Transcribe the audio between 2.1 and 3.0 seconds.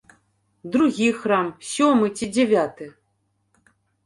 ці дзявяты?